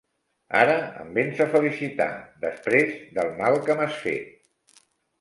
Ara 0.59 0.77
em 1.03 1.11
vens 1.17 1.43
a 1.45 1.47
felicitar 1.51 2.09
després 2.49 2.99
del 3.21 3.33
mal 3.45 3.63
que 3.71 3.81
m'has 3.83 4.03
fet. 4.09 4.39